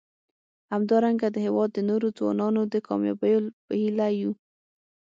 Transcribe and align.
همدارنګه 0.73 1.27
د 1.31 1.37
هیواد 1.45 1.69
د 1.73 1.79
نورو 1.89 2.07
ځوانانو 2.17 2.61
د 2.73 2.75
کامیابیو 2.87 3.39
په 3.65 3.73
هیله 3.81 4.07
یو. 4.21 4.31